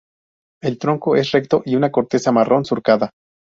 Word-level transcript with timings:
El 0.63 0.79
tronco 0.79 1.15
es 1.15 1.31
recto 1.31 1.61
y 1.63 1.79
con 1.79 1.87
corteza 1.91 2.31
marrón 2.31 2.65
surcada. 2.65 3.11